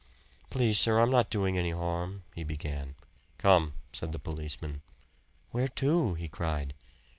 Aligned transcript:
"Please, 0.49 0.79
sir, 0.79 0.97
I'm 0.99 1.11
not 1.11 1.29
doing 1.29 1.59
any 1.59 1.69
harm," 1.69 2.23
he 2.33 2.43
began. 2.43 2.95
"Come," 3.37 3.73
said 3.93 4.13
the 4.13 4.17
policeman. 4.17 4.81
"Where 5.51 5.67
to?" 5.67 6.15
he 6.15 6.27
cried. 6.27 6.73